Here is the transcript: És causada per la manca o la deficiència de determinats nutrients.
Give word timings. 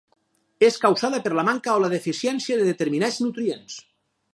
És 0.67 0.79
causada 0.85 1.19
per 1.27 1.33
la 1.41 1.45
manca 1.51 1.75
o 1.75 1.85
la 1.85 1.93
deficiència 1.95 2.59
de 2.63 2.69
determinats 2.73 3.23
nutrients. 3.27 3.83